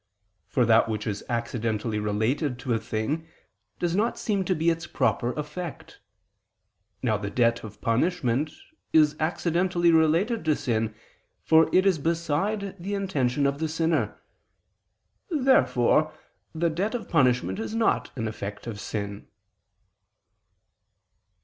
For 0.47 0.65
that 0.65 0.89
which 0.89 1.05
is 1.05 1.23
accidentally 1.29 1.99
related 1.99 2.57
to 2.61 2.73
a 2.73 2.79
thing, 2.79 3.27
does 3.77 3.95
not 3.95 4.17
seem 4.17 4.43
to 4.45 4.55
be 4.55 4.71
its 4.71 4.87
proper 4.87 5.31
effect. 5.33 5.99
Now 7.03 7.17
the 7.17 7.29
debt 7.29 7.63
of 7.63 7.81
punishment 7.81 8.51
is 8.93 9.15
accidentally 9.19 9.91
related 9.91 10.43
to 10.45 10.55
sin, 10.55 10.95
for 11.43 11.69
it 11.71 11.85
is 11.85 11.99
beside 11.99 12.75
the 12.81 12.95
intention 12.95 13.45
of 13.45 13.59
the 13.59 13.69
sinner. 13.69 14.19
Therefore 15.29 16.11
the 16.55 16.71
debt 16.71 16.95
of 16.95 17.07
punishment 17.07 17.59
is 17.59 17.75
not 17.75 18.09
an 18.17 18.27
effect 18.27 18.65
of 18.65 18.79
sin. 18.79 19.27